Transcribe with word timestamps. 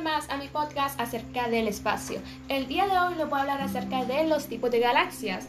más 0.00 0.28
a 0.30 0.36
mi 0.36 0.48
podcast 0.48 1.00
acerca 1.00 1.48
del 1.48 1.68
espacio. 1.68 2.20
El 2.48 2.66
día 2.66 2.86
de 2.86 2.98
hoy 2.98 3.14
les 3.16 3.28
voy 3.28 3.38
a 3.38 3.42
hablar 3.42 3.60
acerca 3.60 4.04
de 4.04 4.26
los 4.26 4.46
tipos 4.46 4.70
de 4.70 4.80
galaxias. 4.80 5.48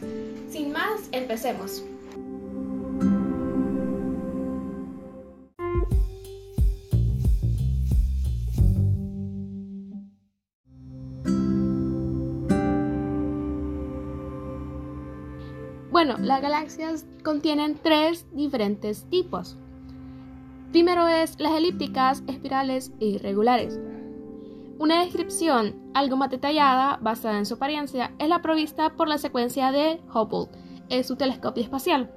Sin 0.50 0.72
más, 0.72 1.08
empecemos. 1.12 1.82
Bueno, 15.90 16.16
las 16.18 16.42
galaxias 16.42 17.06
contienen 17.22 17.78
tres 17.82 18.26
diferentes 18.32 19.08
tipos. 19.10 19.56
Primero 20.74 21.06
es 21.06 21.38
las 21.38 21.52
elípticas, 21.52 22.24
espirales 22.26 22.90
e 22.98 23.04
irregulares. 23.06 23.78
Una 24.76 25.04
descripción 25.04 25.76
algo 25.94 26.16
más 26.16 26.30
detallada, 26.30 26.98
basada 27.00 27.38
en 27.38 27.46
su 27.46 27.54
apariencia, 27.54 28.12
es 28.18 28.28
la 28.28 28.42
provista 28.42 28.96
por 28.96 29.06
la 29.06 29.18
secuencia 29.18 29.70
de 29.70 30.00
Hubble, 30.12 30.50
en 30.88 31.04
su 31.04 31.14
telescopio 31.14 31.62
espacial, 31.62 32.12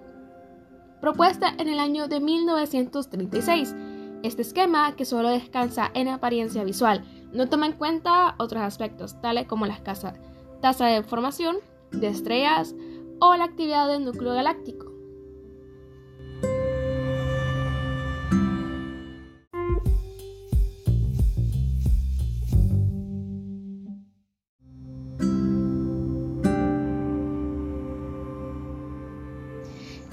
propuesta 1.00 1.54
en 1.60 1.68
el 1.68 1.80
año 1.80 2.08
de 2.08 2.20
1936. 2.20 3.76
Este 4.24 4.42
esquema, 4.42 4.96
que 4.96 5.06
solo 5.06 5.30
descansa 5.30 5.92
en 5.94 6.08
apariencia 6.08 6.64
visual, 6.64 7.06
no 7.34 7.50
toma 7.50 7.68
en 7.68 7.74
cuenta 7.74 8.34
otros 8.40 8.64
aspectos, 8.64 9.22
tales 9.22 9.46
como 9.46 9.68
las 9.68 9.84
tasas 9.84 10.16
de 10.62 11.04
formación 11.04 11.58
de 11.92 12.08
estrellas 12.08 12.74
o 13.20 13.36
la 13.36 13.44
actividad 13.44 13.88
del 13.88 14.04
núcleo 14.04 14.34
galáctico. 14.34 14.87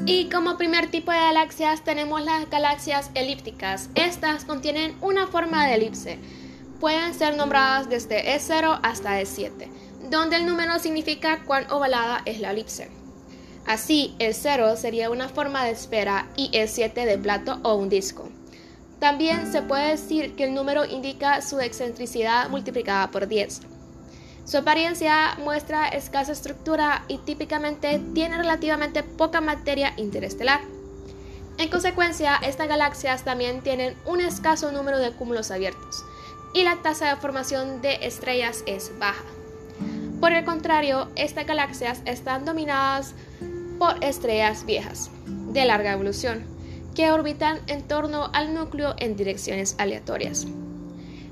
Y 0.06 0.28
como 0.28 0.58
primer 0.58 0.90
tipo 0.90 1.12
de 1.12 1.18
galaxias 1.18 1.82
tenemos 1.82 2.22
las 2.22 2.50
galaxias 2.50 3.10
elípticas. 3.14 3.88
Estas 3.94 4.44
contienen 4.44 4.94
una 5.00 5.26
forma 5.26 5.66
de 5.66 5.76
elipse. 5.76 6.18
Pueden 6.78 7.14
ser 7.14 7.38
nombradas 7.38 7.88
desde 7.88 8.36
E0 8.36 8.80
hasta 8.82 9.18
E7, 9.18 9.70
donde 10.10 10.36
el 10.36 10.44
número 10.44 10.78
significa 10.78 11.42
cuán 11.46 11.70
ovalada 11.70 12.20
es 12.26 12.38
la 12.40 12.50
elipse. 12.50 12.90
Así, 13.64 14.14
E0 14.18 14.76
sería 14.76 15.08
una 15.08 15.30
forma 15.30 15.64
de 15.64 15.70
esfera 15.70 16.28
y 16.36 16.50
E7 16.50 16.92
de 17.06 17.16
plato 17.16 17.58
o 17.62 17.74
un 17.76 17.88
disco. 17.88 18.28
También 18.98 19.50
se 19.50 19.62
puede 19.62 19.92
decir 19.92 20.34
que 20.34 20.44
el 20.44 20.52
número 20.52 20.84
indica 20.84 21.40
su 21.40 21.60
excentricidad 21.60 22.50
multiplicada 22.50 23.10
por 23.10 23.26
10. 23.26 23.62
Su 24.44 24.58
apariencia 24.58 25.36
muestra 25.38 25.88
escasa 25.88 26.32
estructura 26.32 27.04
y 27.08 27.18
típicamente 27.18 28.00
tiene 28.14 28.36
relativamente 28.36 29.02
poca 29.02 29.40
materia 29.40 29.94
interestelar. 29.96 30.60
En 31.56 31.70
consecuencia, 31.70 32.36
estas 32.36 32.68
galaxias 32.68 33.24
también 33.24 33.62
tienen 33.62 33.96
un 34.04 34.20
escaso 34.20 34.70
número 34.70 34.98
de 34.98 35.12
cúmulos 35.12 35.50
abiertos 35.50 36.04
y 36.52 36.62
la 36.62 36.76
tasa 36.82 37.08
de 37.08 37.16
formación 37.16 37.80
de 37.80 37.98
estrellas 38.02 38.62
es 38.66 38.92
baja. 38.98 39.24
Por 40.20 40.32
el 40.32 40.44
contrario, 40.44 41.08
estas 41.16 41.46
galaxias 41.46 42.02
están 42.04 42.44
dominadas 42.44 43.14
por 43.78 44.02
estrellas 44.04 44.66
viejas, 44.66 45.10
de 45.26 45.64
larga 45.64 45.92
evolución, 45.92 46.44
que 46.94 47.10
orbitan 47.10 47.60
en 47.66 47.82
torno 47.82 48.30
al 48.32 48.54
núcleo 48.54 48.94
en 48.98 49.16
direcciones 49.16 49.74
aleatorias. 49.78 50.46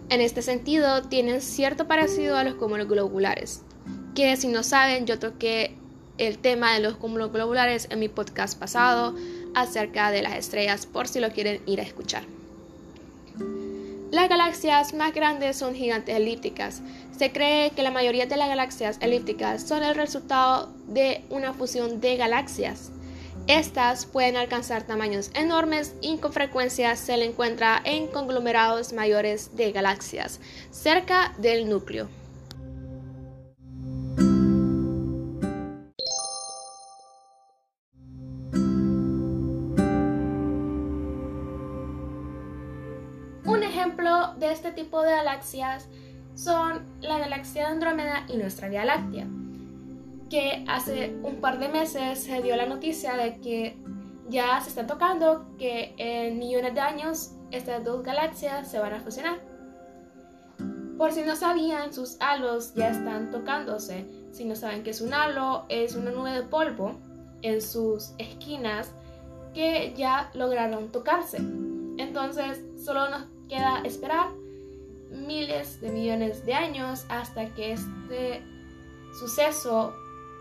En 0.09 0.21
este 0.21 0.43
sentido, 0.43 1.03
tienen 1.03 1.41
cierto 1.41 1.89
parecido 1.89 2.37
a 2.37 2.45
los 2.45 2.55
cúmulos 2.55 2.89
globulares, 2.89 3.63
que 4.15 4.37
si 4.37 4.49
no 4.49 4.63
saben, 4.63 5.07
yo 5.07 5.19
toqué 5.19 5.75
el 6.19 6.39
tema 6.39 6.75
de 6.75 6.81
los 6.81 6.97
cúmulos 6.97 7.33
globulares 7.33 7.89
en 7.91 7.99
mi 7.99 8.09
podcast 8.09 8.59
pasado 8.59 9.15
acerca 9.55 10.11
de 10.11 10.23
las 10.23 10.35
estrellas 10.35 10.87
por 10.87 11.09
si 11.09 11.21
lo 11.21 11.31
quieren 11.31 11.63
ir 11.67 11.81
a 11.81 11.85
escuchar. 11.85 12.25
Las 14.13 14.29
galaxias 14.29 14.93
más 14.93 15.15
grandes 15.15 15.57
son 15.57 15.75
gigantes 15.75 16.15
elípticas. 16.15 16.83
Se 17.19 17.33
cree 17.33 17.71
que 17.71 17.83
la 17.83 17.91
mayoría 17.91 18.27
de 18.27 18.37
las 18.37 18.49
galaxias 18.49 18.99
elípticas 19.01 19.67
son 19.67 19.83
el 19.83 19.95
resultado 19.95 20.71
de 20.87 21.25
una 21.31 21.55
fusión 21.55 21.99
de 22.03 22.19
galaxias. 22.19 22.93
Estas 23.49 24.07
pueden 24.07 24.37
alcanzar 24.37 24.85
tamaños 24.85 25.33
enormes 25.35 25.97
y 26.01 26.19
con 26.19 26.33
frecuencia 26.33 26.95
se 26.95 27.17
le 27.17 27.25
encuentra 27.25 27.83
en 27.85 28.07
conglomerados 28.07 28.93
mayores 28.93 29.57
de 29.57 29.73
galaxias, 29.73 30.41
cerca 30.71 31.35
del 31.39 31.69
núcleo. 31.69 32.09
Un 43.45 43.65
ejemplo 43.65 44.35
de 44.39 44.53
este 44.53 44.71
tipo 44.71 45.03
de 45.03 45.11
galaxias 45.11 45.89
son 46.37 46.87
la 47.01 47.19
galaxia 47.19 47.63
de 47.63 47.73
Andrómeda 47.73 48.25
y 48.29 48.37
nuestra 48.37 48.69
Vía 48.69 48.85
Láctea 48.85 49.27
que 50.33 50.65
hace 50.67 51.15
un 51.23 51.43
par 51.43 51.59
de 51.59 51.69
meses 51.69 52.21
se 52.21 52.41
dio 52.41 52.57
la 52.57 52.65
noticia 52.65 53.19
de 53.19 53.39
que 53.43 53.77
ya 54.31 54.59
se 54.63 54.71
está 54.71 54.87
tocando 54.87 55.45
que 55.59 55.95
en 55.99 56.39
millones 56.39 56.73
de 56.73 56.81
años 56.81 57.33
estas 57.51 57.85
dos 57.85 58.03
galaxias 58.03 58.71
se 58.71 58.79
van 58.79 58.95
a 58.95 59.01
fusionar. 59.01 59.41
Por 60.97 61.13
si 61.13 61.21
no 61.21 61.37
sabían, 61.37 61.93
sus 61.93 62.17
halos 62.19 62.73
ya 62.75 62.89
están 62.89 63.31
tocándose. 63.31 64.07
Si 64.31 64.47
no 64.47 64.57
saben 64.57 64.83
que 64.83 64.91
es 64.91 65.03
un 65.03 65.13
halo, 65.13 65.67
es 65.69 65.97
una 65.97 66.11
nube 66.11 66.33
de 66.33 66.45
polvo 66.45 66.99
en 67.43 67.61
sus 67.61 68.15
esquinas 68.17 68.91
que 69.53 69.93
ya 69.99 70.31
lograron 70.33 70.91
tocarse. 70.93 71.37
Entonces, 71.99 72.59
solo 72.83 73.11
nos 73.11 73.25
queda 73.51 73.83
esperar 73.85 74.31
miles 75.11 75.79
de 75.83 75.91
millones 75.91 76.47
de 76.47 76.55
años 76.55 77.05
hasta 77.11 77.53
que 77.53 77.73
este 77.73 78.43
suceso 79.21 79.93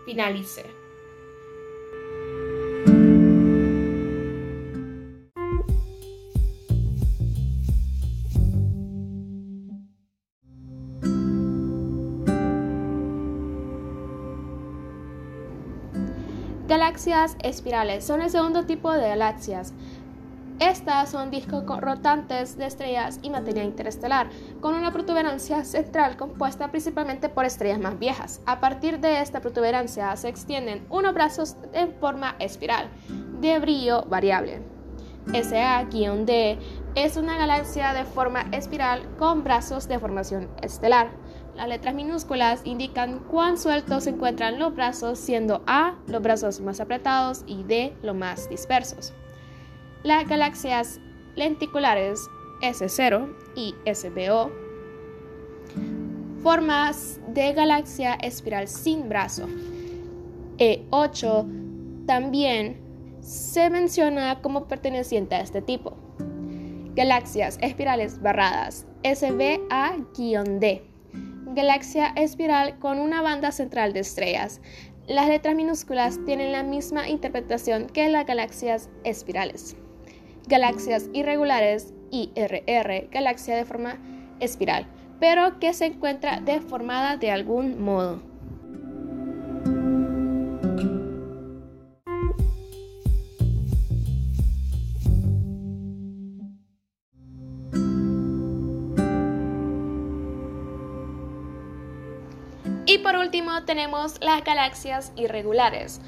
finalice. 0.04 0.82
Galaxias 16.72 17.36
espirales 17.42 18.02
son 18.02 18.22
el 18.22 18.30
segundo 18.30 18.64
tipo 18.64 18.90
de 18.92 19.06
galaxias. 19.08 19.74
Estas 20.58 21.10
son 21.10 21.30
discos 21.30 21.64
rotantes 21.80 22.56
de 22.56 22.66
estrellas 22.66 23.18
y 23.22 23.30
materia 23.30 23.64
interestelar, 23.64 24.28
con 24.60 24.74
una 24.74 24.92
protuberancia 24.92 25.64
central 25.64 26.16
compuesta 26.16 26.70
principalmente 26.70 27.28
por 27.28 27.44
estrellas 27.44 27.80
más 27.80 27.98
viejas. 27.98 28.40
A 28.46 28.60
partir 28.60 29.00
de 29.00 29.20
esta 29.20 29.40
protuberancia 29.40 30.14
se 30.16 30.28
extienden 30.28 30.86
unos 30.88 31.14
brazos 31.14 31.56
en 31.72 31.92
forma 31.94 32.36
espiral, 32.38 32.88
de 33.40 33.58
brillo 33.58 34.04
variable. 34.04 34.62
SA-D 35.32 36.58
es 36.94 37.16
una 37.16 37.38
galaxia 37.38 37.94
de 37.94 38.04
forma 38.04 38.42
espiral 38.52 39.08
con 39.18 39.44
brazos 39.44 39.88
de 39.88 39.98
formación 39.98 40.48
estelar. 40.62 41.10
Las 41.54 41.68
letras 41.68 41.94
minúsculas 41.94 42.60
indican 42.64 43.20
cuán 43.20 43.56
sueltos 43.56 44.04
se 44.04 44.10
encuentran 44.10 44.58
los 44.58 44.74
brazos, 44.74 45.18
siendo 45.18 45.62
A 45.66 45.94
los 46.06 46.22
brazos 46.22 46.60
más 46.60 46.80
apretados 46.80 47.44
y 47.46 47.62
D 47.62 47.94
los 48.02 48.16
más 48.16 48.48
dispersos. 48.48 49.12
Las 50.04 50.26
galaxias 50.26 50.98
lenticulares 51.36 52.28
S0 52.60 53.32
y 53.54 53.74
SBO, 53.92 54.50
formas 56.42 57.20
de 57.28 57.52
galaxia 57.52 58.14
espiral 58.14 58.66
sin 58.66 59.08
brazo. 59.08 59.46
E8 60.58 62.06
también 62.06 62.80
se 63.20 63.70
menciona 63.70 64.40
como 64.42 64.66
perteneciente 64.66 65.36
a 65.36 65.40
este 65.40 65.62
tipo. 65.62 65.96
Galaxias 66.96 67.58
espirales 67.62 68.20
barradas 68.20 68.86
SBA-D. 69.04 70.82
Galaxia 71.54 72.08
espiral 72.16 72.78
con 72.80 72.98
una 72.98 73.22
banda 73.22 73.52
central 73.52 73.92
de 73.92 74.00
estrellas. 74.00 74.60
Las 75.06 75.28
letras 75.28 75.54
minúsculas 75.54 76.18
tienen 76.24 76.50
la 76.50 76.64
misma 76.64 77.08
interpretación 77.08 77.86
que 77.86 78.08
las 78.08 78.26
galaxias 78.26 78.88
espirales 79.04 79.76
galaxias 80.46 81.08
irregulares, 81.12 81.94
IRR, 82.10 83.08
galaxia 83.10 83.56
de 83.56 83.64
forma 83.64 83.98
espiral, 84.40 84.86
pero 85.20 85.58
que 85.58 85.72
se 85.72 85.86
encuentra 85.86 86.40
deformada 86.40 87.16
de 87.16 87.30
algún 87.30 87.82
modo. 87.82 88.22
Y 102.84 102.98
por 102.98 103.16
último 103.16 103.64
tenemos 103.64 104.18
las 104.20 104.44
galaxias 104.44 105.12
irregulares. 105.16 106.00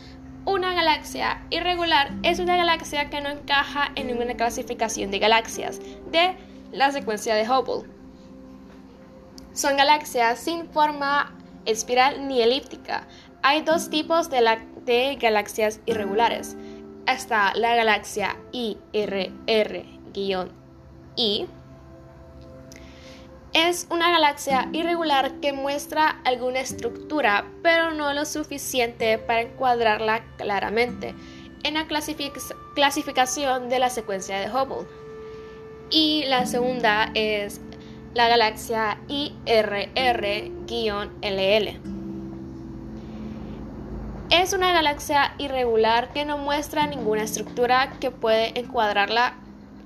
Una 0.47 0.75
galaxia 0.75 1.43
irregular 1.49 2.13
es 2.23 2.39
una 2.39 2.57
galaxia 2.57 3.09
que 3.09 3.23
no 3.23 3.31
encaja 3.31 3.91
en 3.95 4.09
ninguna 4.09 4.35
clasificación 4.35 5.11
de 5.11 5.19
galaxias 5.19 5.81
de 6.11 6.37
la 6.71 6.93
secuencia 6.93 7.35
de 7.35 7.49
Hubble. 7.49 7.89
Son 9.55 9.79
galaxias 9.79 10.39
sin 10.39 10.69
forma 10.69 11.35
espiral 11.65 12.29
ni 12.29 12.43
elíptica. 12.43 13.07
Hay 13.43 13.63
dos 13.63 13.89
tipos 13.89 14.29
de, 14.29 15.17
galaxias 15.19 15.81
irregulares. 15.87 16.59
Está 17.07 17.55
la 17.55 17.75
galaxia 17.75 18.37
IRR-I. 18.53 19.07
Es 23.55 23.87
una 23.89 24.11
galaxia 24.11 24.69
irregular 24.73 25.39
que 25.41 25.53
muestra 25.53 26.21
alguna 26.25 26.59
estructura, 26.59 27.47
pero 27.63 27.93
no 27.93 28.13
lo 28.13 28.25
suficiente 28.25 29.17
para 29.17 29.43
encuadrarla 29.43 30.25
claramente 30.37 31.15
en 31.63 31.75
la 31.75 31.87
clasificación 31.87 33.69
de 33.69 33.79
la 33.79 33.91
secuencia 33.91 34.41
de 34.41 34.51
Hubble. 34.51 34.89
Y 35.89 36.25
la 36.27 36.47
segunda 36.47 37.13
es 37.15 37.61
la 38.13 38.27
galaxia 38.27 38.99
IRR-LL. 39.07 39.41
Es 44.31 44.53
una 44.53 44.73
galaxia 44.73 45.37
irregular 45.39 46.13
que 46.13 46.25
no 46.25 46.39
muestra 46.39 46.89
ninguna 46.89 47.23
estructura 47.23 47.93
que 48.01 48.11
puede 48.11 48.59
encuadrarla 48.59 49.37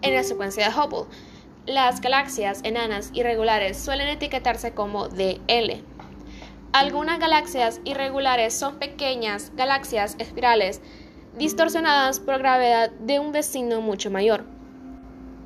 en 0.01 0.15
la 0.15 0.23
secuencia 0.23 0.71
de 0.71 0.75
Hubble. 0.75 1.05
Las 1.69 2.01
galaxias 2.01 2.63
enanas 2.65 3.11
irregulares 3.13 3.77
suelen 3.77 4.09
etiquetarse 4.09 4.73
como 4.73 5.09
DL. 5.09 5.85
Algunas 6.73 7.19
galaxias 7.19 7.83
irregulares 7.85 8.55
son 8.55 8.79
pequeñas 8.79 9.53
galaxias 9.55 10.17
espirales 10.19 10.81
distorsionadas 11.37 12.21
por 12.21 12.39
gravedad 12.39 12.91
de 12.93 13.21
un 13.21 13.33
vecino 13.33 13.83
mucho 13.83 14.11
mayor. 14.11 14.47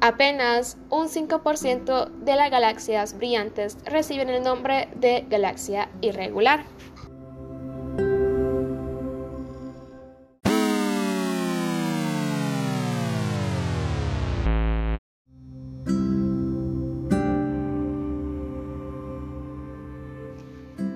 Apenas 0.01 0.79
un 0.91 1.09
5% 1.09 2.09
de 2.09 2.37
las 2.37 2.53
galaxias 2.53 3.19
brillantes 3.19 3.77
reciben 3.85 4.29
el 4.29 4.45
nombre 4.45 4.91
de 4.95 5.27
galaxia 5.29 5.89
irregular. 6.03 6.63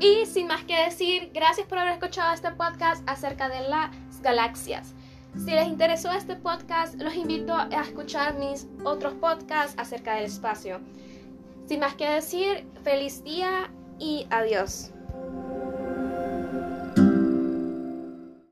Y 0.06 0.24
sin 0.24 0.46
más 0.46 0.62
que 0.62 0.84
decir, 0.84 1.32
gracias 1.34 1.66
por 1.66 1.78
haber 1.78 1.94
escuchado 1.94 2.32
este 2.32 2.52
podcast 2.52 3.02
acerca 3.08 3.48
de 3.48 3.68
las 3.68 3.90
galaxias. 4.22 4.94
Si 5.34 5.50
les 5.50 5.66
interesó 5.66 6.12
este 6.12 6.36
podcast, 6.36 6.94
los 6.94 7.16
invito 7.16 7.52
a 7.52 7.68
escuchar 7.82 8.38
mis 8.38 8.68
otros 8.84 9.14
podcasts 9.14 9.74
acerca 9.76 10.14
del 10.14 10.26
espacio. 10.26 10.80
Sin 11.66 11.80
más 11.80 11.96
que 11.96 12.08
decir, 12.08 12.64
feliz 12.84 13.24
día 13.24 13.68
y 13.98 14.28
adiós. 14.30 14.92